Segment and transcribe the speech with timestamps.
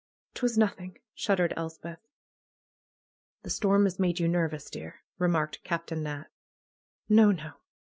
[0.33, 1.99] 'Twas nothing!" shuddered Elspeth.
[3.43, 6.25] "The storm has made you nervous, dear," remarked Captain Nat.
[7.07, 7.51] "No, no!